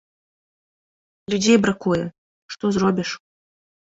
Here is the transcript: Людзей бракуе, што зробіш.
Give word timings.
Людзей 1.33 1.57
бракуе, 1.65 1.99
што 2.55 2.71
зробіш. 2.79 3.09